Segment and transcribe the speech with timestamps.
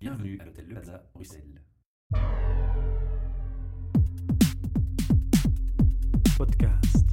[0.00, 1.60] Bienvenue à l'hôtel Le Plaza, Bruxelles.
[6.38, 7.06] Podcast.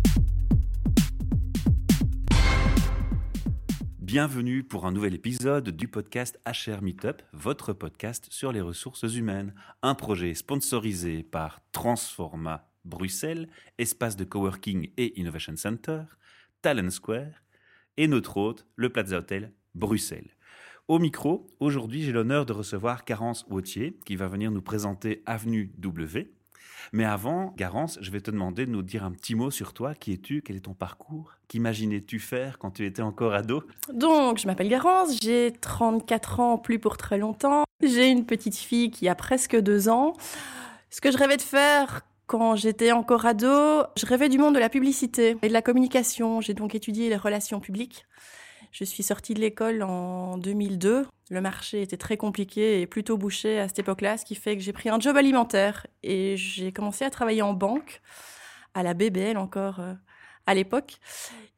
[3.99, 9.53] Bienvenue pour un nouvel épisode du podcast HR Meetup, votre podcast sur les ressources humaines.
[9.81, 16.03] Un projet sponsorisé par Transforma Bruxelles, espace de coworking et innovation center,
[16.61, 17.43] Talent Square
[17.97, 20.36] et notre hôte, le Plaza Hotel Bruxelles.
[20.87, 25.69] Au micro, aujourd'hui, j'ai l'honneur de recevoir Garance Wautier qui va venir nous présenter Avenue
[25.79, 26.31] W.
[26.93, 29.95] Mais avant, Garance, je vais te demander de nous dire un petit mot sur toi.
[29.95, 30.41] Qui es-tu?
[30.41, 31.33] Quel est ton parcours?
[31.49, 33.63] Qu'imaginais-tu faire quand tu étais encore ado?
[33.93, 37.65] Donc, je m'appelle Garance, j'ai 34 ans, plus pour très longtemps.
[37.83, 40.13] J'ai une petite fille qui a presque deux ans.
[40.89, 44.59] Ce que je rêvais de faire quand j'étais encore ado, je rêvais du monde de
[44.59, 46.39] la publicité et de la communication.
[46.39, 48.05] J'ai donc étudié les relations publiques.
[48.79, 51.07] Je suis sortie de l'école en 2002.
[51.31, 54.61] Le marché était très compliqué et plutôt bouché à cette époque-là, ce qui fait que
[54.61, 58.03] j'ai pris un job alimentaire et j'ai commencé à travailler en banque,
[58.75, 59.95] à la BBL encore euh,
[60.45, 60.97] à l'époque.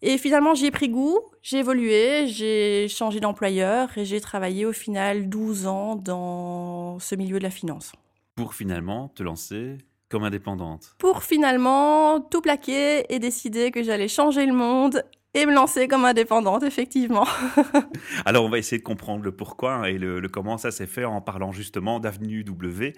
[0.01, 4.71] Et finalement, j'y ai pris goût, j'ai évolué, j'ai changé d'employeur et j'ai travaillé au
[4.71, 7.91] final 12 ans dans ce milieu de la finance.
[8.37, 10.95] Pour finalement te lancer comme indépendante.
[10.97, 16.05] Pour finalement tout plaquer et décider que j'allais changer le monde et me lancer comme
[16.05, 17.27] indépendante, effectivement.
[18.25, 21.05] Alors, on va essayer de comprendre le pourquoi et le, le comment ça s'est fait
[21.05, 22.93] en parlant justement d'Avenue W.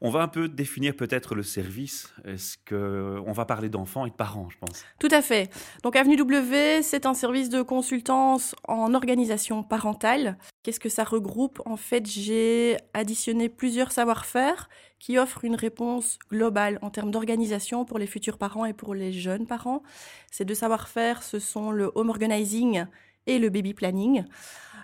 [0.00, 2.12] On va un peu définir peut-être le service.
[2.24, 4.84] Est-ce que on va parler d'enfants et de parents, je pense?
[4.98, 5.50] Tout à fait.
[5.82, 10.38] Donc, Avenue W, c'est un service de consultance en organisation parentale.
[10.64, 11.60] Qu'est-ce que ça regroupe?
[11.66, 17.98] En fait, j'ai additionné plusieurs savoir-faire qui offrent une réponse globale en termes d'organisation pour
[17.98, 19.82] les futurs parents et pour les jeunes parents.
[20.30, 22.86] Ces deux savoir-faire, ce sont le home organizing
[23.26, 24.24] et le baby planning.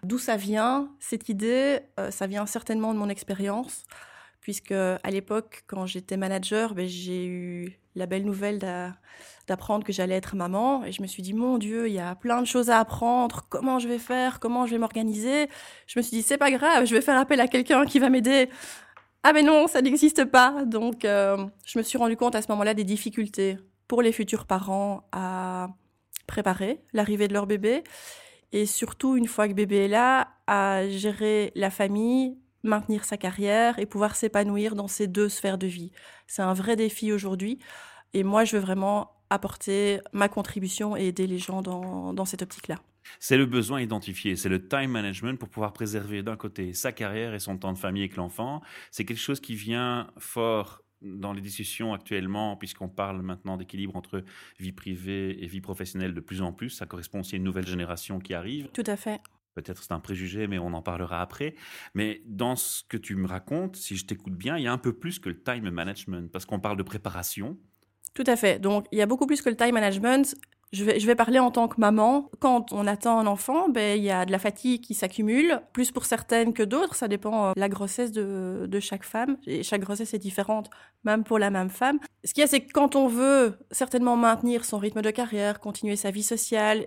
[0.03, 3.85] D'où ça vient Cette idée, euh, ça vient certainement de mon expérience,
[4.51, 8.59] puisque à l'époque, quand j'étais manager, ben, j'ai eu la belle nouvelle
[9.47, 12.17] d'apprendre que j'allais être maman, et je me suis dit, mon Dieu, il y a
[12.17, 15.49] plein de choses à apprendre, comment je vais faire, comment je vais m'organiser?
[15.87, 18.09] Je me suis dit, c'est pas grave, je vais faire appel à quelqu'un qui va
[18.09, 18.49] m'aider.
[19.23, 20.65] Ah mais non, ça n'existe pas.
[20.65, 23.57] Donc euh, je me suis rendu compte à ce moment-là des difficultés
[23.87, 25.69] pour les futurs parents à
[26.27, 27.85] préparer l'arrivée de leur bébé.
[28.51, 33.79] Et surtout une fois que bébé est là à gérer la famille, maintenir sa carrière
[33.79, 35.93] et pouvoir s'épanouir dans ces deux sphères de vie.
[36.27, 37.59] C'est un vrai défi aujourd'hui
[38.13, 42.43] et moi je veux vraiment apporter ma contribution et aider les gens dans, dans cette
[42.43, 42.77] optique-là.
[43.19, 47.35] C'est le besoin identifié, c'est le time management pour pouvoir préserver d'un côté sa carrière
[47.35, 48.61] et son temps de famille avec l'enfant.
[48.91, 54.23] C'est quelque chose qui vient fort dans les discussions actuellement, puisqu'on parle maintenant d'équilibre entre
[54.59, 56.71] vie privée et vie professionnelle de plus en plus.
[56.71, 58.69] Ça correspond aussi à une nouvelle génération qui arrive.
[58.73, 59.21] Tout à fait.
[59.63, 61.55] Peut-être c'est un préjugé, mais on en parlera après.
[61.95, 64.79] Mais dans ce que tu me racontes, si je t'écoute bien, il y a un
[64.79, 67.59] peu plus que le time management, parce qu'on parle de préparation.
[68.15, 68.59] Tout à fait.
[68.59, 70.35] Donc, il y a beaucoup plus que le time management.
[70.73, 72.31] Je vais, parler en tant que maman.
[72.39, 75.91] Quand on attend un enfant, ben, il y a de la fatigue qui s'accumule, plus
[75.91, 76.95] pour certaines que d'autres.
[76.95, 79.37] Ça dépend de la grossesse de, de chaque femme.
[79.47, 80.71] Et chaque grossesse est différente,
[81.03, 81.99] même pour la même femme.
[82.23, 85.59] Ce qu'il y a, c'est que quand on veut certainement maintenir son rythme de carrière,
[85.59, 86.87] continuer sa vie sociale,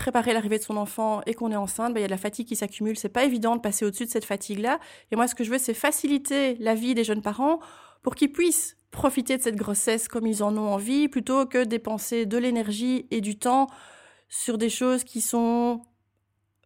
[0.00, 2.16] préparer l'arrivée de son enfant et qu'on est enceinte, ben, il y a de la
[2.16, 2.96] fatigue qui s'accumule.
[2.96, 4.80] C'est pas évident de passer au-dessus de cette fatigue-là.
[5.12, 7.60] Et moi, ce que je veux, c'est faciliter la vie des jeunes parents
[8.02, 12.24] pour qu'ils puissent profiter de cette grossesse comme ils en ont envie, plutôt que dépenser
[12.24, 13.66] de l'énergie et du temps
[14.30, 15.82] sur des choses qui sont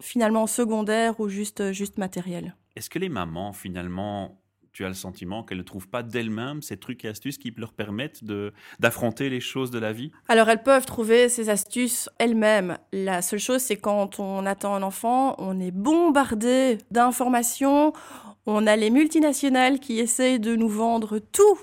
[0.00, 2.56] finalement secondaires ou juste, juste matérielles.
[2.76, 4.40] Est-ce que les mamans, finalement,
[4.74, 7.72] tu as le sentiment qu'elles ne trouvent pas d'elles-mêmes ces trucs et astuces qui leur
[7.72, 8.22] permettent
[8.80, 10.10] d'affronter les choses de la vie?
[10.28, 12.76] Alors elles peuvent trouver ces astuces elles-mêmes.
[12.92, 17.92] La seule chose, c'est quand on attend un enfant, on est bombardé d'informations,
[18.46, 21.58] on a les multinationales qui essayent de nous vendre tout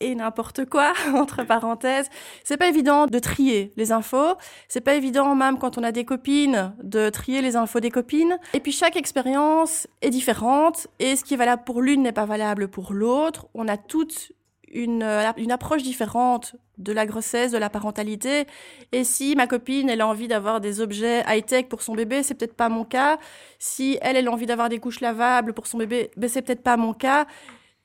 [0.00, 2.08] et n'importe quoi, entre parenthèses.
[2.44, 4.34] C'est pas évident de trier les infos.
[4.68, 8.38] C'est pas évident, même quand on a des copines, de trier les infos des copines.
[8.54, 12.26] Et puis chaque expérience est différente et ce qui est valable pour l'une n'est pas
[12.26, 13.46] valable pour l'autre.
[13.54, 14.32] On a toute
[14.72, 15.02] une,
[15.36, 18.46] une approche différente de la grossesse, de la parentalité.
[18.92, 22.34] Et si ma copine, elle a envie d'avoir des objets high-tech pour son bébé, c'est
[22.34, 23.18] peut-être pas mon cas.
[23.58, 26.62] Si elle, elle a envie d'avoir des couches lavables pour son bébé, ben c'est peut-être
[26.62, 27.26] pas mon cas.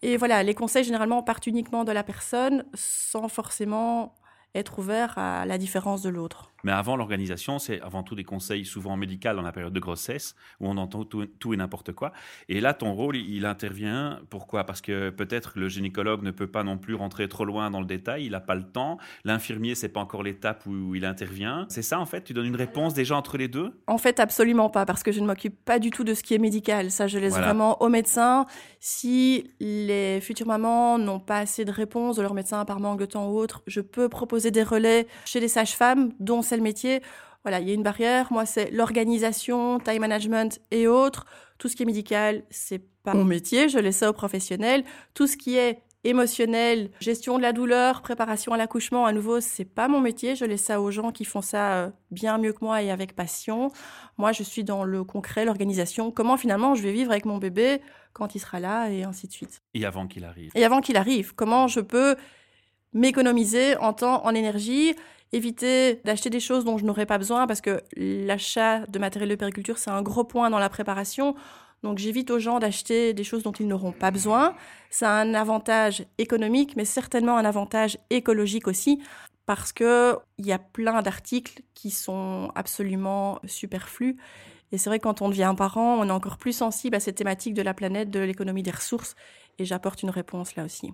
[0.07, 4.13] Et voilà, les conseils généralement partent uniquement de la personne sans forcément
[4.54, 6.55] être ouverts à la différence de l'autre.
[6.66, 10.36] Mais avant l'organisation, c'est avant tout des conseils souvent médicaux dans la période de grossesse,
[10.60, 12.12] où on entend tout, et n'importe quoi.
[12.50, 14.20] Et là, ton rôle, il, intervient.
[14.32, 14.64] Pourquoi?
[14.64, 17.86] Parce que peut-être le gynécologue ne peut pas non plus rentrer trop loin dans le
[17.86, 18.98] détail, il n'a pas le temps.
[19.26, 21.68] L'infirmier, c'est pas encore l'étape où, il intervient.
[21.70, 22.24] C'est ça, en fait?
[22.24, 23.80] Tu donnes une réponse déjà entre les deux?
[23.86, 26.34] En fait, absolument pas, parce que je ne m'occupe pas du tout de ce qui
[26.34, 26.90] est médical.
[26.90, 28.48] Ça, je laisse vraiment au médecin.
[28.80, 33.06] Si les futures mamans n'ont pas assez de réponses de leur médecin par manque de
[33.06, 37.02] temps ou autre, je peux proposer des relais chez les sages-femmes, dont le métier.
[37.44, 38.31] Voilà, il y a une barrière.
[38.31, 41.25] Moi, c'est l'organisation, time management et autres.
[41.57, 43.69] Tout ce qui est médical, c'est pas mon métier.
[43.69, 44.84] Je laisse ça aux professionnels.
[45.13, 49.66] Tout ce qui est émotionnel, gestion de la douleur, préparation à l'accouchement, à nouveau, c'est
[49.66, 50.36] pas mon métier.
[50.36, 53.16] Je laisse ça aux gens qui font ça euh, bien mieux que moi et avec
[53.16, 53.72] passion.
[54.18, 56.12] Moi, je suis dans le concret, l'organisation.
[56.12, 57.81] Comment finalement je vais vivre avec mon bébé
[58.13, 59.62] quand il sera là et ainsi de suite.
[59.74, 60.51] Et avant qu'il arrive.
[60.56, 61.34] Et avant qu'il arrive.
[61.36, 62.16] Comment je peux
[62.94, 64.96] m'économiser en temps, en énergie,
[65.31, 69.36] éviter d'acheter des choses dont je n'aurais pas besoin parce que l'achat de matériel de
[69.36, 71.36] périculture, c'est un gros point dans la préparation.
[71.83, 74.56] Donc j'évite aux gens d'acheter des choses dont ils n'auront pas besoin.
[74.89, 79.01] Ça a un avantage économique, mais certainement un avantage écologique aussi,
[79.45, 84.18] parce qu'il y a plein d'articles qui sont absolument superflus.
[84.72, 87.16] Et c'est vrai que quand on devient parent, on est encore plus sensible à cette
[87.18, 89.16] thématique de la planète, de l'économie des ressources.
[89.60, 90.92] Et j'apporte une réponse là aussi.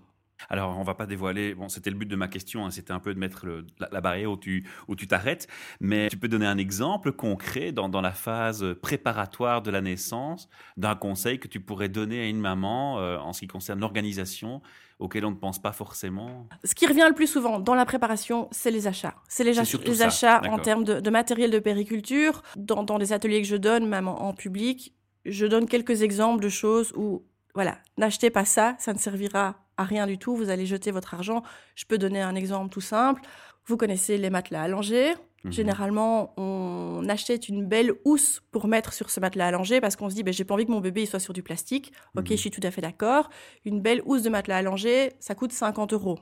[0.50, 3.00] Alors, on va pas dévoiler, bon, c'était le but de ma question, hein, c'était un
[3.00, 3.46] peu de mettre
[3.80, 5.48] la, barrière où tu où tu t'arrêtes,
[5.80, 10.50] mais tu peux donner un exemple concret dans, dans, la phase préparatoire de la naissance
[10.78, 14.62] d'un conseil que tu pourrais donner à une maman euh, en ce qui concerne l'organisation
[15.02, 16.48] auquel on ne pense pas forcément?
[16.64, 19.16] Ce qui revient le plus souvent dans la préparation, c'est les achats.
[19.28, 22.44] C'est les, les achats en termes de, matériel de périculture.
[22.56, 24.96] Dans, dans des ateliers que je donne, même en public,
[25.26, 30.08] je donne quelques exemples de choses où, voilà, n'achetez pas ça, ça ne servira rien
[30.08, 31.44] du tout, vous allez jeter votre argent.
[31.76, 33.22] Je peux donner un exemple tout simple.
[33.66, 35.14] Vous connaissez les matelas allongés.
[35.44, 35.52] Mhm.
[35.52, 40.16] Généralement, on achète une belle housse pour mettre sur ce matelas allongé parce qu'on se
[40.16, 41.92] dit, ben, j'ai pas envie que mon bébé soit sur du plastique.
[42.16, 42.32] Ok, mhm.
[42.32, 43.30] je suis tout à fait d'accord.
[43.66, 46.20] Une belle housse de matelas allongé, ça coûte 50 euros.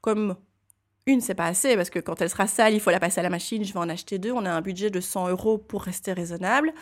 [0.00, 0.36] Comme
[1.06, 3.22] une, c'est pas assez parce que quand elle sera sale, il faut la passer à
[3.22, 3.64] la machine.
[3.64, 4.30] Je vais en acheter deux.
[4.30, 6.72] On a un budget de 100 euros pour rester raisonnable.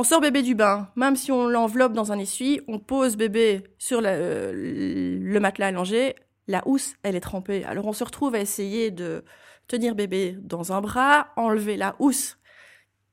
[0.00, 3.64] On sort bébé du bain, même si on l'enveloppe dans un essuie, on pose bébé
[3.76, 6.14] sur euh, le matelas allongé,
[6.48, 7.64] la housse, elle est trempée.
[7.64, 9.22] Alors on se retrouve à essayer de
[9.68, 12.38] tenir bébé dans un bras, enlever la housse.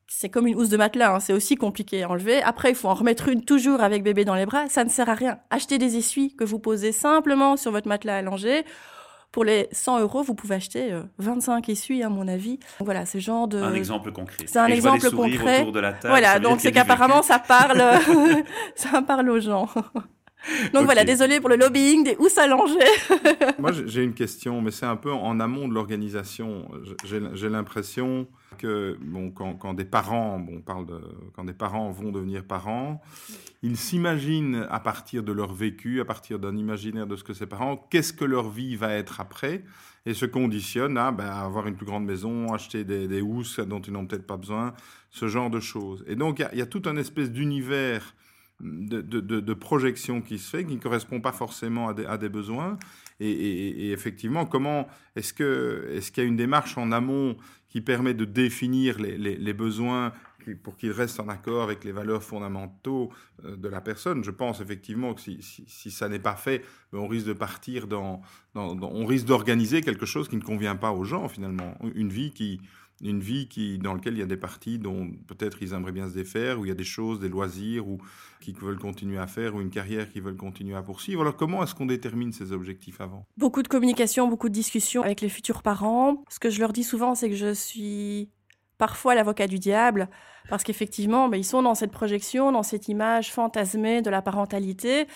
[0.07, 2.41] C'est comme une housse de matelas, hein, c'est aussi compliqué à enlever.
[2.41, 4.69] Après, il faut en remettre une toujours avec bébé dans les bras.
[4.69, 5.39] Ça ne sert à rien.
[5.49, 8.63] Achetez des essuies que vous posez simplement sur votre matelas allongé
[9.37, 12.57] pour les 100 euros, vous pouvez acheter 25 euh, essuies, à mon avis.
[12.79, 13.61] Voilà, ce genre de.
[13.61, 14.45] Un exemple concret.
[14.47, 15.59] C'est un exemple concret.
[15.61, 17.83] Autour de la table, voilà, donc c'est qu'apparemment ça parle,
[18.75, 19.69] ça parle aux gens.
[20.73, 22.77] Donc voilà, désolé pour le lobbying des housses allongées.
[23.59, 26.67] Moi, j'ai une question, mais c'est un peu en amont de l'organisation.
[27.03, 28.27] J'ai l'impression
[28.57, 30.99] que bon, quand, quand, des parents, bon, on parle de
[31.35, 33.01] quand des parents vont devenir parents,
[33.61, 37.45] ils s'imaginent à partir de leur vécu, à partir d'un imaginaire de ce que ces
[37.45, 39.63] parents, qu'est-ce que leur vie va être après,
[40.05, 43.81] et se conditionnent à, ben, avoir une plus grande maison, acheter des, des housses dont
[43.81, 44.73] ils n'ont peut-être pas besoin,
[45.11, 46.03] ce genre de choses.
[46.07, 48.15] Et donc il y, y, a tout un espèce d'univers
[48.59, 52.29] de, de, projection qui se fait, qui ne correspond pas forcément à des, à des
[52.29, 52.77] besoins.
[53.19, 57.37] Et, effectivement, comment est-ce que est-ce qu'il y a une démarche en amont
[57.69, 60.13] qui permet de définir les, les, besoins
[60.63, 63.11] pour qu'ils restent en accord avec les valeurs fondamentaux
[63.43, 64.23] euh, de la personne?
[64.23, 67.87] Je pense effectivement que si, si, ça n'est pas fait, ben, on risque de partir
[67.87, 68.21] dans,
[68.55, 72.31] dans on risque d'organiser quelque chose qui ne convient pas aux gens finalement, une vie
[72.31, 72.61] qui
[73.01, 73.47] une vie
[73.81, 76.65] dans laquelle il y a des parties dont peut-être ils aimeraient bien se défaire, où
[76.65, 77.99] il y a des choses, des loisirs, ou
[78.41, 81.21] qu'ils veulent continuer à faire, ou une carrière qu'ils veulent continuer à poursuivre.
[81.21, 83.25] Alors comment est-ce qu'on détermine ces objectifs avant?
[83.37, 86.23] Beaucoup de communication, beaucoup de discussions avec les futurs parents.
[86.29, 88.29] Ce que je leur dis souvent, c'est que je suis
[88.77, 90.09] parfois l'avocat du diable,
[90.49, 95.07] parce qu'effectivement, ben, ils sont dans cette projection, dans cette image fantasmée de la parentalité.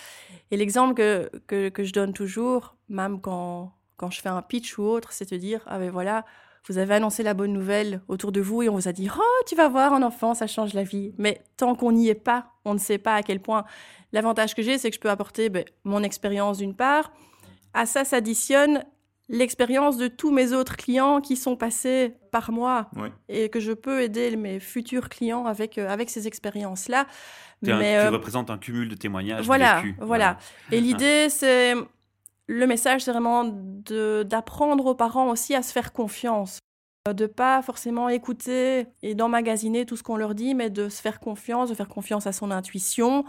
[0.50, 4.78] Et l'exemple que, que, que je donne toujours, même quand, quand je fais un pitch
[4.78, 6.24] ou autre, c'est de dire, ah ben voilà,
[6.68, 9.44] vous avez annoncé la bonne nouvelle autour de vous et on vous a dit oh
[9.46, 11.12] tu vas voir un enfant ça change la vie.
[11.18, 13.64] Mais tant qu'on n'y est pas on ne sait pas à quel point.
[14.12, 17.12] L'avantage que j'ai c'est que je peux apporter ben, mon expérience d'une part.
[17.74, 18.84] À ça s'additionne
[19.28, 22.90] l'expérience de tous mes autres clients qui sont passés par moi
[23.28, 27.06] et que je peux aider mes futurs clients avec euh, avec ces expériences là
[27.62, 29.94] mais tu euh, représentes un cumul de témoignages voilà, voilà.
[30.00, 30.38] Voilà.
[30.70, 31.74] Et l'idée c'est
[32.52, 36.58] le message, c'est vraiment d'apprendre aux parents aussi à se faire confiance.
[37.08, 41.00] Euh, de pas forcément écouter et d'emmagasiner tout ce qu'on leur dit, mais de se
[41.00, 43.24] faire confiance, de faire confiance à son intuition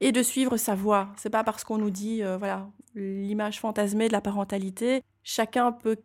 [0.00, 1.08] et de suivre sa voie.
[1.16, 5.02] C'est pas parce qu'on nous dit, euh, voilà, l'image fantasmée de la parentalité.
[5.22, 5.96] Chacun peut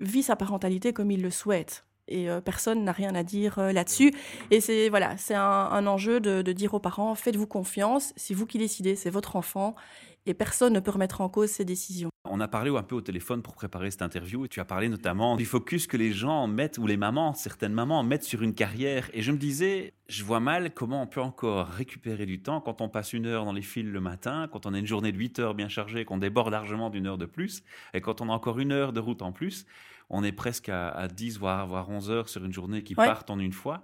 [0.00, 1.84] vivre sa parentalité comme il le souhaite.
[2.08, 4.14] et euh, personne n'a rien à dire là-dessus.
[4.50, 8.58] Et c'est voilà, c'est un, enjeu de dire aux parents faites-vous confiance, c'est vous qui
[8.58, 9.74] décidez, c'est votre enfant
[10.26, 12.10] et personne ne peut remettre en cause ces décisions.
[12.28, 14.88] On a parlé un peu au téléphone pour préparer cette interview et tu as parlé
[14.88, 18.54] notamment du focus que les gens mettent, ou les mamans, certaines mamans mettent sur une
[18.54, 19.08] carrière.
[19.14, 22.80] Et je me disais, je vois mal comment on peut encore récupérer du temps quand
[22.82, 25.16] on passe une heure dans les fils le matin, quand on a une journée de
[25.18, 27.62] 8 heures bien chargée, qu'on déborde largement d'une heure de plus,
[27.94, 29.64] et quand on a encore une heure de route en plus,
[30.10, 33.06] on est presque à, à 10 voire, voire 11 heures sur une journée qui Ouais.
[33.06, 33.80] partent en une fois.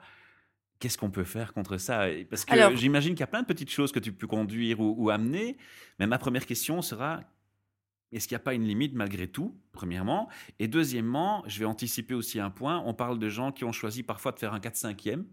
[0.79, 2.07] Qu'est-ce qu'on peut faire contre ça?
[2.29, 4.81] Parce que Alors- j'imagine qu'il y a plein de petites choses que tu peux conduire
[4.81, 5.57] ou, ou amener.
[5.99, 7.23] Mais ma première question sera
[8.13, 10.29] est-ce qu'il n'y a pas une limite malgré tout, premièrement?
[10.59, 12.83] Et deuxièmement, je vais anticiper aussi un point.
[12.87, 15.25] On parle de gens qui ont choisi parfois de faire un 4-5e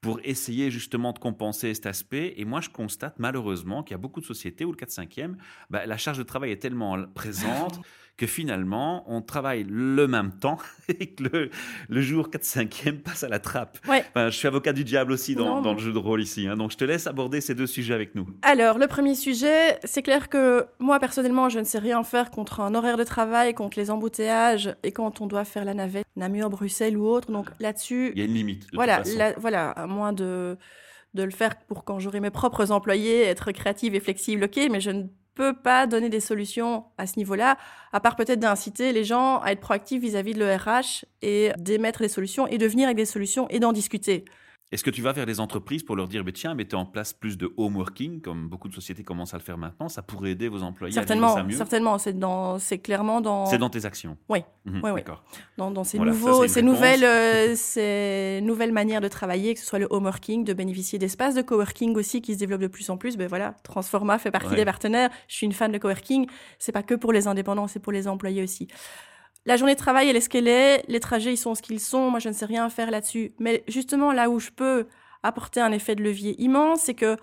[0.00, 2.34] pour essayer justement de compenser cet aspect.
[2.36, 5.36] Et moi, je constate malheureusement qu'il y a beaucoup de sociétés où le 4-5e,
[5.70, 7.80] bah, la charge de travail est tellement présente
[8.18, 10.58] que finalement, on travaille le même temps
[10.88, 11.50] et que le,
[11.88, 13.78] le jour 4-5e passe à la trappe.
[13.88, 14.04] Ouais.
[14.10, 15.74] Enfin, je suis avocat du diable aussi dans, Non, dans non.
[15.74, 16.46] le jeu de rôle ici.
[16.48, 16.56] hein.
[16.56, 18.28] donc, je te laisse aborder ces deux sujets avec nous.
[18.42, 22.60] Alors, le premier sujet, c'est clair que moi, personnellement, je ne sais rien faire contre
[22.60, 26.50] un horaire de travail, contre les embouteillages et quand on doit faire la navette, Namur,
[26.50, 27.30] Bruxelles ou autre.
[27.30, 28.62] Donc là-dessus, Il y a une limite.
[28.72, 29.18] de voilà, toute façon.
[29.18, 30.58] là- voilà, à moins de,
[31.14, 34.80] de le faire pour quand j'aurai mes propres employés, être créative et flexible, ok, mais
[34.80, 35.04] je ne
[35.38, 37.56] peux pas donner des solutions à ce niveau-là,
[37.92, 42.08] à part peut-être d'inciter les gens à être proactifs vis-à-vis de l'ERH et d'émettre des
[42.08, 44.24] solutions et de venir avec des solutions et d'en discuter.
[44.70, 47.14] Est-ce que tu vas vers les entreprises pour leur dire, mais tiens, mettez en place
[47.14, 50.32] plus de home working, comme beaucoup de sociétés commencent à le faire maintenant, ça pourrait
[50.32, 51.56] aider vos employés à vivre Certainement, ça mieux?
[51.56, 54.40] certainement, c'est dans, c'est clairement dans, C'est dans tes actions Oui.
[54.66, 55.00] Mhm, Oui, oui.
[55.00, 55.24] D'accord.
[55.56, 59.64] dans, dans ces, Voilà, nouveaux, ces, nouvelles, euh, ces nouvelles manières de travailler, que ce
[59.64, 62.90] soit le home working, de bénéficier d'espaces de coworking aussi qui se développent de plus
[62.90, 63.16] en plus.
[63.16, 64.56] Ben voilà, Transforma fait partie Ouais.
[64.56, 65.08] des partenaires.
[65.28, 66.26] Je suis une fan de coworking.
[66.58, 68.68] C'est pas que pour les indépendants, c'est pour les employés aussi.
[69.48, 70.84] La journée de travail, elle est ce qu'elle est.
[70.88, 72.10] Les trajets, ils sont ce qu'ils sont.
[72.10, 73.32] Moi, je ne sais rien faire là-dessus.
[73.38, 74.86] Mais justement, là où je peux
[75.22, 77.16] apporter un effet de levier immense, c'est que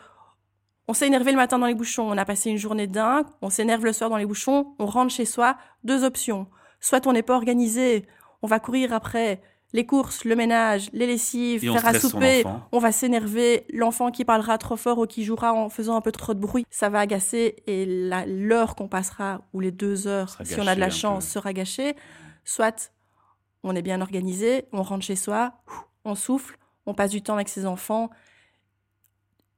[0.87, 3.51] on s'est énervé le matin dans les bouchons, on a passé une journée dingue, on
[3.51, 6.47] s'énerve le soir dans les bouchons, on rentre chez soi, deux options.
[6.79, 8.07] Soit on n'est pas organisé,
[8.41, 9.39] on va courir après
[9.75, 14.23] les courses, le ménage, les lessives, Et faire à souper, on va s'énerver, l'enfant qui
[14.23, 17.01] parlera trop fort ou qui jouera en faisant un peu trop de bruit, ça va
[17.01, 17.57] agacer.
[17.67, 17.85] Et
[18.25, 21.51] l'heure qu'on passera ou les deux heures, Sera si on a de la chance, sera
[21.51, 21.95] gâchée.
[22.45, 22.93] Soit
[23.63, 25.51] on est bien organisé, on rentre chez soi,
[26.05, 28.09] on souffle, on passe du temps avec ses enfants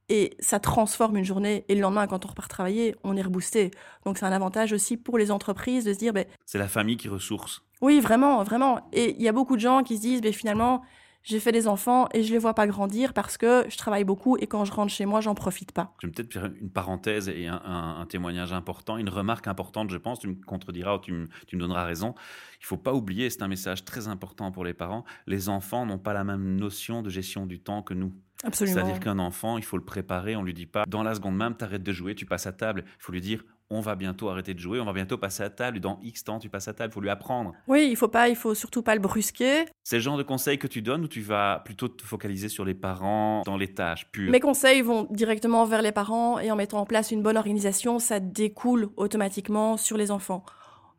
[0.09, 1.65] et ça transforme une journée.
[1.69, 3.71] Et le lendemain, quand on repart travailler, on est reboosté.
[4.05, 6.97] Donc c'est un avantage aussi pour les entreprises de se dire, ben, C'est la famille
[6.97, 7.61] qui ressource.
[7.81, 8.87] oui, vraiment, vraiment.
[8.93, 10.81] Et il y a beaucoup de gens qui se disent, ben, finalement,
[11.23, 14.37] j'ai fait des enfants et je les vois pas grandir parce que je travaille beaucoup
[14.37, 15.93] et quand je rentre chez moi, j'en profite pas.
[16.01, 19.89] Je vais peut-être faire une parenthèse et un, un- un témoignage important, une remarque importante,
[19.89, 22.15] je pense, tu me contrediras ou tu me, tu me donneras raison.
[22.61, 25.99] Il faut pas oublier, c'est un message très important pour les parents, les enfants n'ont
[25.99, 28.13] pas la même notion de gestion du temps que nous.
[28.43, 28.75] Absolument.
[28.75, 31.55] C'est-à-dire qu'un enfant, il faut le préparer, on lui dit pas, dans la seconde même,
[31.57, 32.83] tu arrêtes de jouer, tu passes à table.
[32.85, 35.49] Il faut lui dire, on va bientôt arrêter de jouer, on va bientôt passer à
[35.49, 37.53] table, dans X temps, tu passes à table, il faut lui apprendre.
[37.67, 39.65] Oui, il faut pas, il faut surtout pas le brusquer.
[39.83, 42.63] C'est le genre de conseils que tu donnes ou tu vas plutôt te focaliser sur
[42.63, 44.31] les parents dans les tâches pures?
[44.31, 47.99] Mes conseils vont directement vers les parents et en mettant en place une bonne organisation,
[47.99, 50.45] ça découle automatiquement sur les enfants.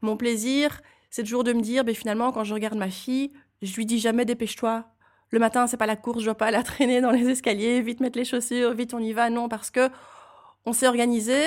[0.03, 0.81] Mon plaisir,
[1.11, 3.99] c'est toujours de me dire, ben finalement, quand je regarde ma fille, je lui dis
[3.99, 4.85] jamais dépêche-toi.
[5.31, 8.01] Le matin, c'est pas la course, je dois pas la traîner dans les escaliers, vite
[8.01, 9.31] mettre les chaussures, vite on y va.
[9.31, 9.91] Non, parce que
[10.67, 11.39] on s'est organisé,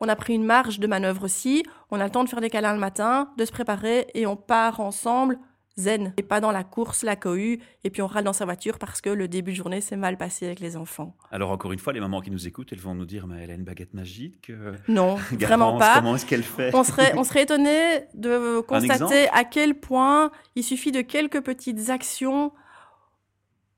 [0.00, 2.50] on a pris une marge de manœuvre aussi, on a le temps de faire des
[2.50, 5.38] câlins le matin, de se préparer et on part ensemble
[5.78, 8.78] zen et pas dans la course, la cohue et puis on râle dans sa voiture
[8.78, 11.14] parce que le début de journée s'est mal passé avec les enfants.
[11.30, 13.50] Alors encore une fois, les mamans qui nous écoutent, elles vont nous dire, mais elle
[13.50, 14.48] a une baguette magique.
[14.50, 15.96] euh, Non, vraiment pas.
[15.96, 20.64] Comment est-ce qu'elle fait On serait, on serait étonné de constater à quel point il
[20.64, 22.52] suffit de quelques petites actions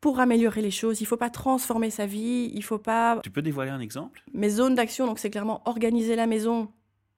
[0.01, 1.01] pour améliorer les choses.
[1.01, 4.23] Il faut pas transformer sa vie, il faut pas Tu peux dévoiler un exemple?
[4.33, 5.07] Mes zones d'action.
[5.07, 6.69] Donc c'est clairement organiser la maison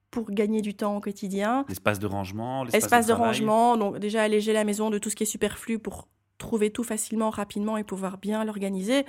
[0.09, 1.65] pour gagner du temps au quotidien.
[1.69, 3.29] L'espace de rangement, Espace de travail.
[3.29, 6.07] rangement, donc déjà alléger la maison de tout ce qui est superflu pour
[6.37, 9.05] trouver tout facilement, rapidement et pouvoir bien l'organiser.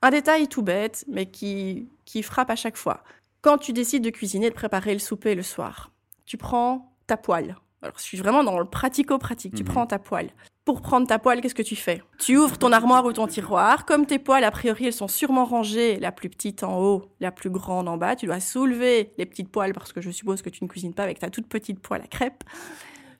[0.00, 3.04] Un détail tout bête, mais qui, qui frappe à chaque fois.
[3.40, 5.92] Quand tu décides de cuisiner, de préparer le souper le soir,
[6.24, 7.56] tu prends ta poêle.
[7.82, 9.54] Alors, je suis vraiment dans le pratico-pratique.
[9.54, 9.68] Tu Mhm.
[9.68, 10.30] prends ta poêle.
[10.64, 12.00] Pour prendre ta poêle, qu'est-ce que tu fais?
[12.20, 13.84] Tu ouvres ton armoire ou ton tiroir.
[13.84, 17.32] Comme tes poêles, a priori, elles sont sûrement rangées, la plus petite en haut, la
[17.32, 18.14] plus grande en bas.
[18.14, 21.02] Tu dois soulever les petites poêles parce que je suppose que tu ne cuisines pas
[21.02, 22.44] avec ta toute petite poêle à crêpes.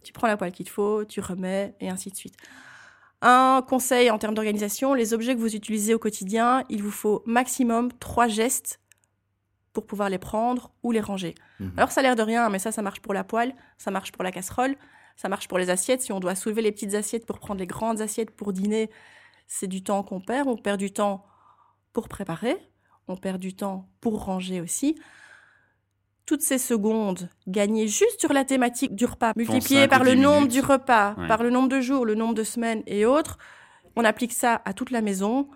[0.04, 2.36] Tu prends la poêle qu'il te faut, tu remets, et ainsi de suite.
[3.22, 7.22] Un conseil en termes d'organisation, les objets que vous utilisez au quotidien, il vous faut
[7.26, 8.78] maximum trois gestes
[9.72, 11.34] pour pouvoir les prendre ou les ranger.
[11.60, 11.72] Mhm.
[11.76, 14.12] Alors ça a l'air de rien, mais ça, ça marche pour la poêle, ça marche
[14.12, 14.76] pour la casserole.
[15.16, 16.00] Ça marche pour les assiettes.
[16.00, 18.90] Si on doit soulever les petites assiettes pour prendre les grandes assiettes pour dîner,
[19.46, 20.48] c'est du temps qu'on perd.
[20.48, 21.26] On perd du temps
[21.92, 22.56] pour préparer.
[23.08, 24.98] On perd du temps pour ranger aussi.
[26.24, 30.60] Toutes ces secondes gagnées juste sur la thématique du repas, multipliées par le nombre du
[30.60, 31.28] repas, Ouais.
[31.28, 33.36] par le nombre de jours, le nombre de semaines et autres,
[33.96, 35.48] on applique ça à toute la maison.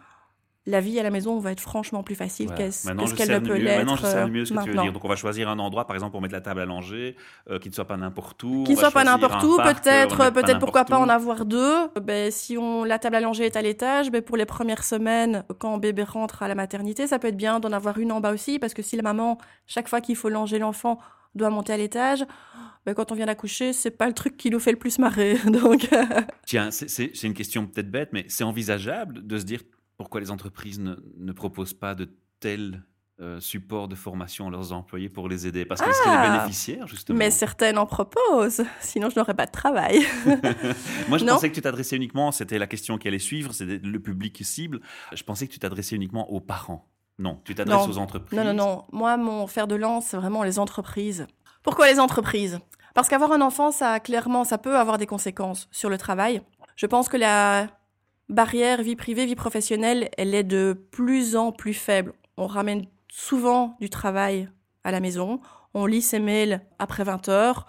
[0.69, 2.65] La vie à la maison va être franchement plus facile Voilà.
[2.65, 4.93] qu'est-ce qu'elle ne peut l'être maintenant, je cerne euh, mieux ce que tu veux dire.
[4.93, 7.15] Donc, on va choisir un endroit, par exemple, pour mettre la table à langer,
[7.51, 8.65] euh, qui ne soit pas n'importe où.
[8.65, 11.89] Qui ne soit pas n'importe où, euh, peut-être, peut-être pourquoi pas en avoir deux.
[12.03, 15.45] Ben, si on, la table à langer est à l'étage, ben, pour les premières semaines,
[15.59, 18.33] quand bébé rentre à la maternité, ça peut être bien d'en avoir une en bas
[18.33, 20.99] aussi, parce que si la maman, chaque fois qu'il faut langer l'enfant,
[21.37, 22.25] doit monter à l'étage,
[22.87, 25.37] ben, quand on vient d'accoucher, c'est pas le truc qui nous fait le plus marrer.
[25.47, 25.89] Donc,
[26.45, 29.61] Tiens, c'est une question peut-être bête, mais c'est envisageable de se dire
[29.97, 32.09] pourquoi les entreprises ne, ne proposent pas de
[32.41, 32.83] tels
[33.19, 35.65] euh, supports de formation à leurs employés pour les aider?
[35.65, 39.35] Parce que est-ce que les Ah bénéficiaires, justement mais certaines en proposent, sinon je n'aurais
[39.35, 40.01] pas de travail.
[41.09, 41.35] Moi, je Non.
[41.35, 44.81] pensais que tu t'adressais uniquement, c'était la question qui allait suivre, c'était le public cible.
[45.15, 46.89] Je pensais que tu t'adressais uniquement aux parents.
[47.19, 48.39] Non, tu t'adresses aux entreprises.
[48.39, 48.85] Non, non, non.
[48.93, 51.27] Moi, mon fer de lance, c'est vraiment les entreprises.
[51.63, 52.59] Pourquoi les entreprises?
[52.93, 56.43] Parce qu'avoir un enfant, ça clairement, ça peut avoir des conséquences sur le travail.
[56.77, 57.69] Je pense que la
[58.29, 62.13] barrière vie privée, vie professionnelle, elle est de plus en plus faible.
[62.37, 64.49] On ramène souvent du travail
[64.85, 65.41] à la maison.
[65.75, 67.67] On lit ses mails après 20 heures.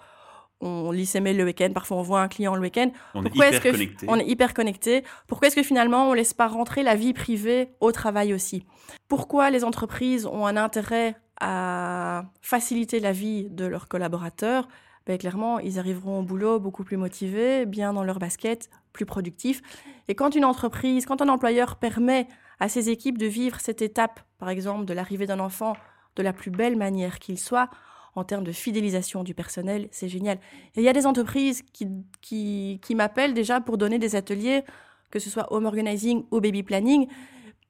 [0.60, 1.70] On lit ses mails le week-end.
[1.72, 2.90] Parfois, on voit un client le week-end.
[3.14, 4.06] On est Pourquoi hyper est-ce que connecté.
[4.08, 7.70] on est hyper connecté Pourquoi est-ce que finalement on laisse pas rentrer la vie privée
[7.80, 8.64] au travail aussi?
[9.06, 14.68] Pourquoi les entreprises ont un intérêt à faciliter la vie de leurs collaborateurs?
[15.08, 19.62] Ben, clairement, ils arriveront au boulot beaucoup plus motivés, bien dans leur basket, plus productifs.
[20.06, 22.28] Et quand une entreprise, quand un employeur permet
[22.60, 25.72] à ses équipes de vivre cette étape, par exemple, de l'arrivée d'un enfant
[26.16, 27.70] de la plus belle manière qu'il soit,
[28.16, 30.38] en termes de fidélisation du personnel, c'est génial.
[30.76, 31.88] Il y a des entreprises qui,
[32.20, 34.62] qui, qui m'appellent déjà pour donner des ateliers,
[35.10, 37.08] que ce soit home organizing ou baby planning,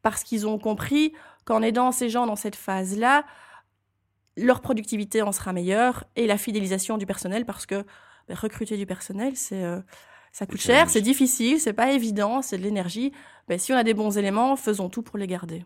[0.03, 1.13] parce qu'ils ont compris
[1.45, 3.25] qu'en aidant ces gens dans cette phase-là,
[4.39, 7.85] leur productivité en sera meilleure et la fidélisation du personnel, parce que
[8.29, 9.81] ben, recruter du personnel, c'est euh,
[10.33, 13.13] ça coûte cher, c'est difficile, c'est pas évident, c'est de l'énergie.
[13.49, 15.65] Ben, si on a des bons éléments, faisons tout pour les garder.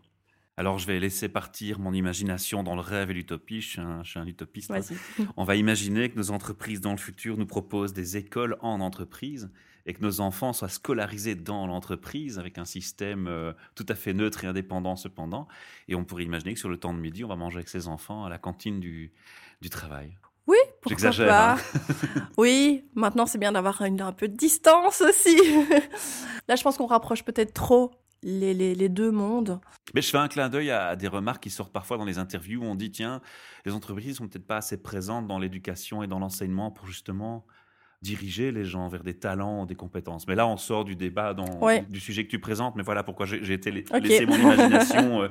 [0.57, 3.61] Alors, je vais laisser partir mon imagination dans le rêve et l'utopie.
[3.62, 4.71] Je suis un, je suis un utopiste.
[4.71, 4.97] Vas-y.
[5.37, 9.51] On va imaginer que nos entreprises dans le futur nous proposent des écoles en entreprise
[9.87, 14.12] et que nos enfants soient scolarisés dans l'entreprise avec un système euh, tout à fait
[14.14, 15.49] neutre et indépendant cependant.
[15.88, 17.88] Et on pourrait imaginer que sur le temps de midi, on va manger avec ses
[17.88, 19.12] enfants à la cantine du,
[19.61, 20.18] du travail.
[20.47, 21.55] Oui, pourquoi pas.
[21.55, 21.57] hein.
[22.37, 25.37] oui, maintenant c'est bien d'avoir un peu de distance aussi.
[26.49, 27.92] Là, je pense qu'on rapproche peut-être trop
[28.25, 29.61] les, les, les deux mondes.
[29.95, 32.18] Mais je fais un clin d'œil à, à des remarques qui sortent parfois dans les
[32.18, 33.21] interviews où on dit tiens,
[33.64, 37.47] les entreprises sont peut-être pas assez présentes dans l'éducation et dans l'enseignement pour justement
[38.03, 40.27] diriger les gens vers des talents, des compétences.
[40.27, 41.85] Mais là, on sort du débat dans, Ouais.
[41.88, 42.75] du sujet que tu présentes.
[42.77, 45.29] Mais voilà pourquoi j'ai été laisser mon imagination euh,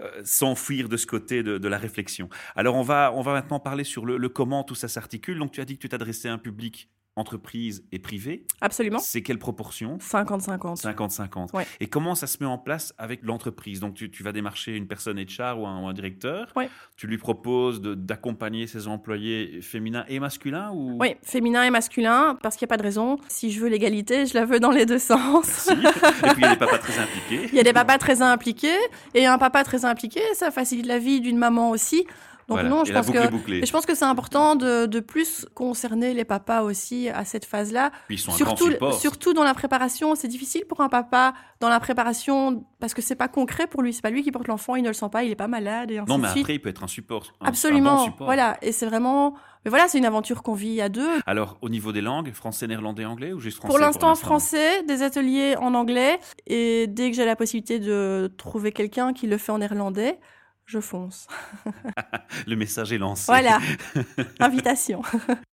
[0.00, 2.28] euh, s'enfuir de ce côté de, de la réflexion.
[2.56, 5.38] Alors, on va, on va maintenant parler sur le, le comment tout ça s'articule.
[5.38, 8.44] Donc, tu as dit que tu t'adressais à un public entreprise et privé.
[8.60, 8.98] Absolument.
[8.98, 9.98] C'est quelle proportion?
[9.98, 10.82] 50-50.
[10.82, 11.54] 50-50.
[11.54, 11.66] Ouais.
[11.80, 13.80] Et comment ça se met en place avec l'entreprise?
[13.80, 16.52] Donc, tu, tu vas démarcher une personne HR ou un, ou un directeur.
[16.56, 16.68] Ouais.
[16.96, 20.98] Tu lui proposes d'accompagner ses employés féminins et masculins ou...
[21.00, 23.18] Oui, féminin et masculin, parce qu'il n'y a pas de raison.
[23.28, 25.68] Si je veux l'égalité, je la veux dans les deux sens.
[25.68, 25.98] Merci.
[26.24, 27.48] et puis, il y a des papas très impliqués.
[27.52, 28.78] Il y a des papas très impliqués,
[29.14, 32.06] et un papa très impliqué, ça facilite la vie d'une maman aussi.
[32.48, 32.68] Donc Voilà.
[32.68, 33.18] non, je pense que...
[33.66, 37.90] je pense que c'est important de, de plus concerner les papas aussi à cette phase-là.
[38.10, 41.80] Ils sont un Surtout, surtout dans la préparation, c'est difficile pour un papa dans la
[41.80, 43.94] préparation parce que c'est pas concret pour lui.
[43.94, 45.90] C'est pas lui qui porte l'enfant, il ne le sent pas, il est pas malade
[45.90, 46.42] et ainsi Non, de mais suite.
[46.42, 47.32] après, il peut être un support.
[47.40, 48.26] un- un Absolument, bon support.
[48.26, 48.58] voilà.
[48.60, 51.20] Et c'est vraiment, mais voilà, c'est une aventure qu'on vit à deux.
[51.26, 55.02] Alors, au niveau des langues, français, néerlandais, anglais ou juste français Pour l'instant, français, des
[55.02, 59.52] ateliers en anglais, et dès que j'ai la possibilité de trouver quelqu'un qui le fait
[59.52, 60.18] en néerlandais,
[60.66, 61.26] je fonce.
[62.46, 63.26] Le message est lancé.
[63.26, 63.60] Voilà,
[64.40, 65.02] invitation.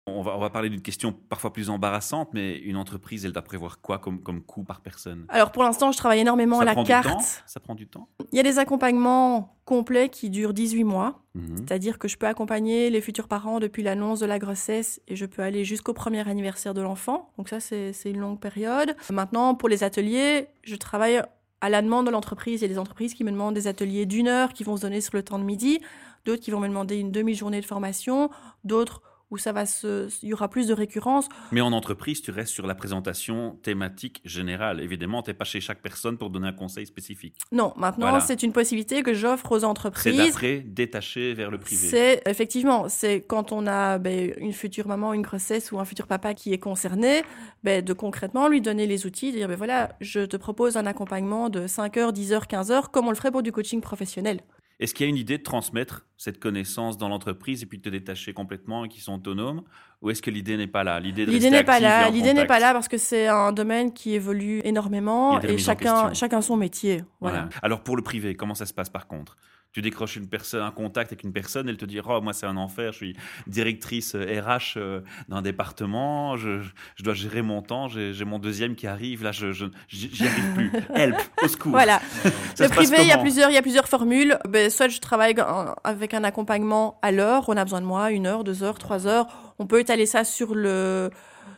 [0.06, 3.40] On va, on va parler d'une question parfois plus embarrassante, mais une entreprise, elle doit
[3.40, 5.24] prévoir quoi comme, comme coût par personne?
[5.30, 7.08] Alors pour l'instant, je travaille énormément Ça à la prend du carte.
[7.08, 8.08] temps Ça prend du temps?
[8.30, 11.22] Il y a des accompagnements complets qui durent 18 mois.
[11.34, 11.56] Mhm.
[11.56, 15.24] C'est-à-dire que je peux accompagner les futurs parents depuis l'annonce de la grossesse et je
[15.24, 17.32] peux aller jusqu'au premier anniversaire de l'enfant.
[17.38, 18.94] Donc ça, c'est une longue période.
[19.10, 21.22] Maintenant, pour les ateliers, je travaille
[21.64, 22.60] à la demande de l'entreprise.
[22.60, 24.82] Il y a des entreprises qui me demandent des ateliers d'une heure qui vont se
[24.82, 25.80] donner sur le temps de midi,
[26.26, 28.28] d'autres qui vont me demander une demi-journée de formation,
[28.64, 31.28] d'autres où ça va se, il y aura plus de récurrence.
[31.52, 34.80] Mais en entreprise, tu restes sur la présentation thématique générale.
[34.80, 37.36] Évidemment, tu n'es pas chez chaque personne pour donner un conseil spécifique.
[37.52, 40.14] Non, maintenant, c'est une possibilité que j'offre aux entreprises.
[40.14, 41.88] C'est d'après détaché vers le privé.
[41.88, 46.06] C'est effectivement, c'est quand on a ben, une future maman, une grossesse ou un futur
[46.06, 47.22] papa qui est concerné,
[47.62, 50.86] ben, de concrètement lui donner les outils, de dire ben voilà, je te propose un
[50.86, 53.80] accompagnement de 5 heures, 10 heures, 15 heures, comme on le ferait pour du coaching
[53.80, 54.40] professionnel.
[54.80, 57.82] Est-ce qu'il y a une idée de transmettre cette connaissance dans l'entreprise et puis de
[57.82, 59.62] te détacher complètement et qu'ils sont autonomes
[60.02, 60.98] Ou est-ce que l'idée n'est pas là?
[61.00, 62.10] L'idée n'est pas là.
[62.10, 66.40] L'idée n'est pas là parce que c'est un domaine qui évolue énormément et chacun, chacun
[66.40, 67.04] son métier.
[67.20, 67.48] voilà.
[67.62, 69.36] Alors pour le privé, comment ça se passe par contre?
[69.74, 72.46] Tu décroches une personne, un contact avec une personne, elle te dit Oh, moi, c'est
[72.46, 73.16] un enfer, je suis
[73.48, 76.60] directrice RH euh, euh, d'un département, je,
[77.00, 79.50] dois gérer mon temps, j'ai mon deuxième qui arrive, là, je
[79.88, 80.72] j'y arrive plus.
[80.94, 81.72] Help, au secours.
[81.72, 82.00] Voilà.
[82.24, 84.38] le privé, il y, a plusieurs, il y a plusieurs formules.
[84.48, 85.34] Ben, soit je travaille
[85.82, 89.08] avec un accompagnement à l'heure, on a besoin de moi, une heure, deux heures, trois
[89.08, 89.26] heures.
[89.58, 91.10] On peut étaler ça sur le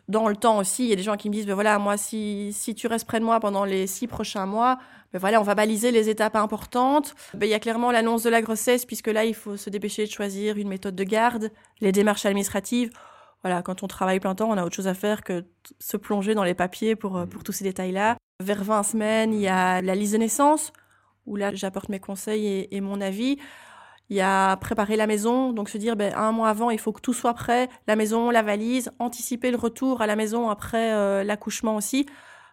[0.08, 0.84] dans le temps aussi.
[0.84, 3.06] Il y a des gens qui me disent, ben voilà, moi, si, si tu restes
[3.06, 4.78] près de moi pendant les six prochains mois,
[5.12, 7.14] ben voilà, on va baliser les étapes importantes.
[7.34, 10.04] Ben, il y a clairement l'annonce de la grossesse, puisque là, il faut se dépêcher
[10.04, 12.90] de choisir une méthode de garde, les démarches administratives.
[13.42, 15.44] Voilà, quand on travaille plein temps, on a autre chose à faire que
[15.78, 18.16] se plonger dans les papiers pour, euh, pour tous ces détails-là.
[18.42, 20.72] Vers 20 semaines, il y a la liste de naissance,
[21.26, 23.38] où là, j'apporte mes conseils et, et mon avis.
[24.08, 26.92] Il y a préparer la maison, donc se dire ben, un mois avant, il faut
[26.92, 30.92] que tout soit prêt, la maison, la valise, anticiper le retour à la maison après
[30.92, 32.06] euh, l'accouchement aussi,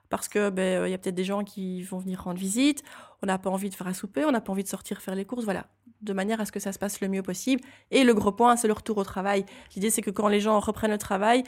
[0.10, 2.84] parce que ben, euh, y a peut-être des gens qui vont venir rendre visite,
[3.22, 5.16] on n'a pas envie de faire à souper, on n'a pas envie de sortir faire
[5.16, 5.68] les courses, voilà,
[6.02, 7.62] de manière à ce que ça se passe le mieux possible.
[7.92, 9.46] Et le gros point, c'est le retour au travail.
[9.76, 11.44] L'idée, c'est que quand les gens reprennent le travail,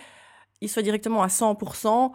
[0.61, 2.11] ils soient directement à 100%,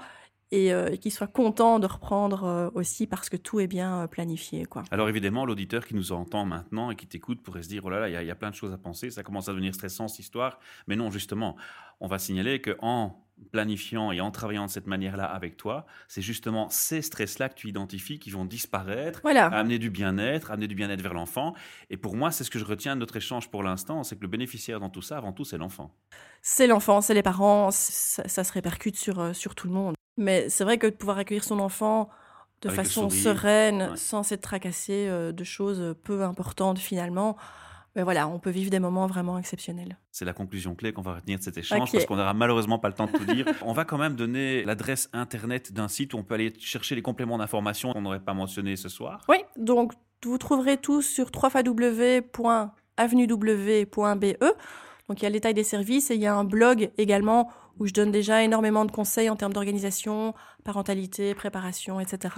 [0.53, 4.07] et euh, qu'ils soient contents de reprendre euh, aussi parce que tout est bien euh,
[4.07, 4.65] planifié.
[4.65, 4.83] Quoi.
[4.91, 8.01] Alors évidemment, l'auditeur qui nous entend maintenant et qui t'écoute pourrait se dire, oh là
[8.01, 10.21] là, il y, a plein de choses à penser, ça commence à devenir stressant cette
[10.21, 10.59] histoire.
[10.89, 11.57] Mais non, justement,
[12.01, 16.69] on va signaler qu'en planifiant et en travaillant de cette manière-là avec toi, c'est justement
[16.69, 21.15] ces stress-là que tu identifies qui vont disparaître, amener du bien-être, amener du bien-être vers
[21.15, 21.55] l'enfant.
[21.89, 24.23] Et pour moi, c'est ce que je retiens de notre échange pour l'instant, c'est que
[24.23, 25.95] le bénéficiaire dans tout ça, avant tout, c'est l'enfant.
[26.43, 29.95] C'est l'enfant, c'est les parents, ça, ça, se répercute sur, sur tout le monde.
[30.21, 32.09] Mais c'est vrai que de pouvoir accueillir son enfant
[32.61, 37.39] de façon sereine, sans s'être tracassé euh, de choses peu importantes finalement,
[37.97, 39.97] mais voilà, on peut vivre des moments vraiment exceptionnels.
[40.13, 42.89] C'est la conclusion clé qu'on va retenir de cet échange parce qu'on n'aura malheureusement pas
[42.89, 43.47] le temps de tout dire.
[43.63, 47.03] on va quand même donner l'adresse internet d'un site où on peut aller chercher les
[47.03, 49.23] compléments d'information qu'on n'aurait pas mentionné ce soir.
[49.29, 52.31] Oui, donc vous trouverez tout sur www.avenuew.be.
[55.11, 57.51] Donc il y a le détail des services et il y a un blog également
[57.81, 62.33] où je donne déjà énormément de conseils en termes d'organisation, parentalité, préparation, etc.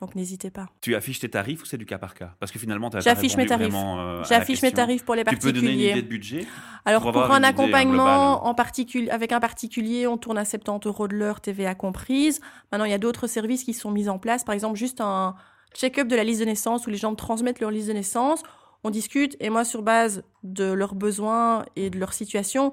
[0.00, 0.66] Donc n'hésitez pas.
[0.80, 2.34] Tu affiches tes tarifs ou c'est du cas par cas?
[2.40, 3.72] Parce que finalement, tu as J'affiche mes tarifs.
[3.72, 5.52] Euh, J'affiche mes tarifs pour les particuliers.
[5.52, 6.46] Tu peux donner une idée de budget
[6.84, 11.14] Alors pour, un accompagnement en particulier, avec un particulier, on tourne à 70 euros de
[11.14, 12.40] l'heure, TVA comprise.
[12.72, 14.42] Maintenant, il y a d'autres services qui sont mis en place.
[14.42, 15.36] Par exemple, juste un
[15.76, 18.42] check-up de la liste de naissance où les gens transmettent leur liste de naissance.
[18.86, 22.72] On discute et moi, sur base de leurs besoins et de leur situation,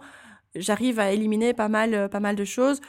[0.53, 2.81] j'arrive à éliminer pas mal, euh, pas mal de choses.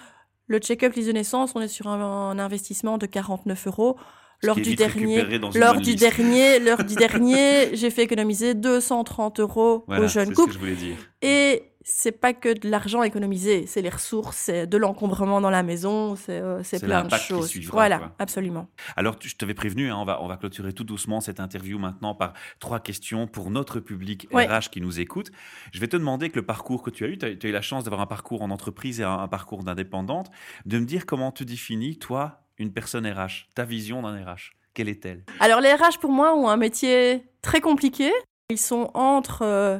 [0.46, 3.96] Le check-up liste de naissance, on est sur un, investissement de 49 euros.
[4.42, 10.06] Lors du, dernier, lors du dernier, lors du dernier, j'ai fait économiser 230 euros aux
[10.06, 10.58] jeunes couples.
[11.22, 15.62] Et c'est pas que de l'argent économisé, c'est les ressources, c'est de l'encombrement dans la
[15.62, 17.54] maison, c'est euh, plein de choses.
[17.70, 18.68] voilà, absolument.
[18.96, 22.14] Alors, je t'avais prévenu, hein, on, va, on va clôturer tout doucement cette interview maintenant
[22.14, 25.30] par trois questions pour notre public RH qui nous écoute.
[25.72, 27.62] Je vais te demander que le parcours que tu as eu, tu as, eu la
[27.62, 30.30] chance d'avoir un parcours en entreprise et un, parcours d'indépendante,
[30.64, 34.52] de me dire comment tu définis, toi, une personne RH, ta vision d'un RH.
[34.72, 35.24] Quelle est-elle?
[35.38, 38.10] Alors, les RH, pour moi, ont un métier très compliqué.
[38.48, 39.78] Ils sont entre euh,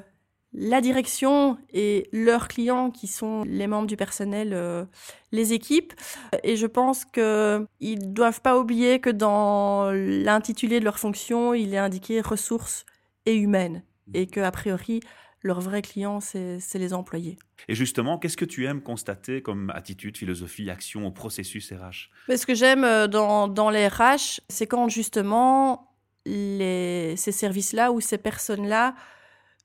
[0.55, 4.85] la direction et leurs clients qui sont les membres du personnel, euh,
[5.33, 5.93] les équipes.
[6.45, 11.75] Et je pense qu'ils ne doivent pas oublier que dans l'intitulé de leur fonction, il
[11.75, 12.87] est indiqué ressources
[13.27, 13.83] et humaines.
[14.13, 15.01] Et que, a priori,
[15.43, 17.37] leur vrai client, c'est les employés.
[17.69, 22.47] Et justement, qu'est-ce que tu aimes constater comme attitude, philosophie, action au processus RH Ce
[22.47, 25.95] que j'aime euh, dans, dans les RH, c'est quand justement
[26.27, 28.95] les, ces services-là ou ces personnes-là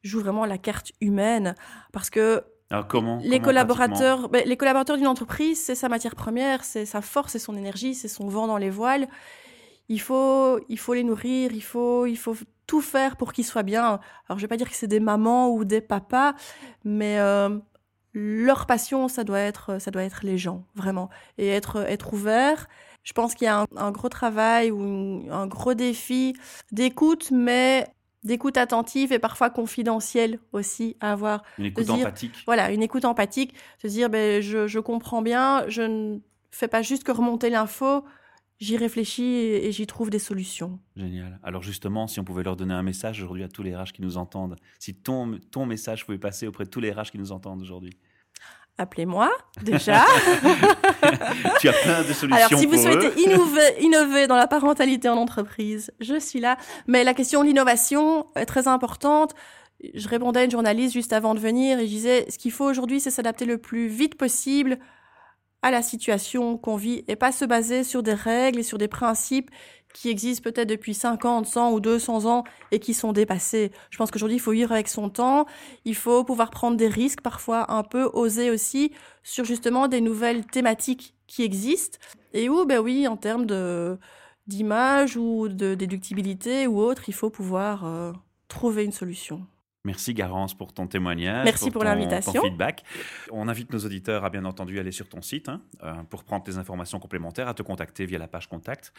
[0.03, 1.55] joue vraiment la carte humaine
[1.91, 2.43] parce que
[2.87, 7.33] comment les collaborateurs, ben, les collaborateurs d'une entreprise, c'est sa matière première, c'est sa force,
[7.33, 9.07] c'est son énergie, c'est son vent dans les voiles.
[9.87, 12.35] Il faut, il faut les nourrir, il faut, il faut
[12.67, 13.99] tout faire pour qu'ils soient bien.
[14.27, 16.35] Alors je vais pas dire que c'est des mamans ou des papas,
[16.83, 17.57] mais euh,
[18.13, 21.09] leur passion, ça doit être, ça doit être les gens, vraiment,
[21.39, 22.67] et être, être ouvert.
[23.03, 26.35] Je pense qu'il y a un, gros travail ou un gros défi
[26.71, 27.87] d'écoute, mais
[28.23, 31.43] d'écoute attentive et parfois confidentielle aussi à avoir.
[31.57, 32.43] Une écoute dire, empathique.
[32.45, 36.19] Voilà, une écoute empathique, se dire ben, je, je comprends bien, je ne
[36.51, 38.03] fais pas juste que remonter l'info,
[38.59, 40.79] j'y réfléchis et, et j'y trouve des solutions.
[40.95, 41.39] Génial.
[41.43, 44.01] Alors justement, si on pouvait leur donner un message aujourd'hui à tous les RH qui
[44.01, 47.31] nous entendent, si ton, ton message pouvait passer auprès de tous les RH qui nous
[47.31, 47.97] entendent aujourd'hui.
[48.79, 49.29] Appelez-moi
[49.61, 50.05] déjà.
[51.59, 52.31] tu as plein de solutions.
[52.31, 52.77] Alors, si vous eux.
[52.77, 56.57] souhaitez innover, innover dans la parentalité en entreprise, je suis là.
[56.87, 59.35] Mais la question de l'innovation est très importante.
[59.93, 62.63] Je répondais à une journaliste juste avant de venir et je disais, ce qu'il faut
[62.63, 64.79] aujourd'hui, c'est s'adapter le plus vite possible
[65.61, 68.87] à la situation qu'on vit et pas se baser sur des règles et sur des
[68.87, 69.49] principes
[69.93, 73.71] qui existent peut-être depuis 50, 100 ou 200 ans et qui sont dépassés.
[73.89, 75.45] Je pense qu'aujourd'hui, il faut vivre avec son temps,
[75.85, 78.91] il faut pouvoir prendre des risques, parfois un peu oser aussi,
[79.23, 81.97] sur justement des nouvelles thématiques qui existent
[82.33, 83.97] et où, ben oui, en termes de
[84.47, 88.11] d'image ou de déductibilité ou autre, il faut pouvoir euh,
[88.47, 89.45] trouver une solution.
[89.85, 91.45] Merci Garance pour ton témoignage.
[91.45, 92.33] Merci pour ton- l'invitation.
[92.33, 92.83] Ton feedback.
[93.31, 96.43] On invite nos auditeurs à bien entendu aller sur ton site hein, euh, pour prendre
[96.43, 98.91] des informations complémentaires, à te contacter via la page contact.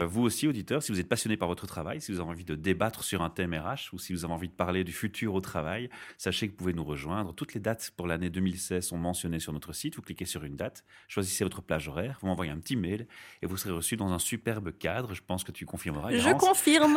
[0.00, 2.44] Euh, Vous aussi, auditeurs, si vous êtes passionné par votre travail, si vous avez envie
[2.44, 5.34] de débattre sur un thème RH ou si vous avez envie de parler du futur
[5.34, 7.34] au travail, sachez que vous pouvez nous rejoindre.
[7.34, 9.96] Toutes les dates pour l'année 2016 sont mentionnées sur notre site.
[9.96, 13.06] Vous cliquez sur une date, choisissez votre plage horaire, vous m'envoyez un petit mail
[13.42, 15.14] et vous serez reçu dans un superbe cadre.
[15.14, 16.12] Je pense que tu confirmeras.
[16.12, 16.96] Je confirme.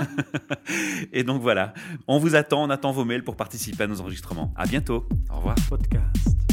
[1.11, 1.73] Et donc voilà,
[2.07, 4.53] on vous attend, on attend vos mails pour participer à nos enregistrements.
[4.55, 5.07] À bientôt.
[5.31, 5.55] Au revoir.
[5.69, 6.50] Podcast.